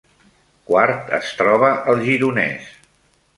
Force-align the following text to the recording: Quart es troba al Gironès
Quart 0.69 1.11
es 1.17 1.29
troba 1.41 1.69
al 1.93 2.01
Gironès 2.09 2.73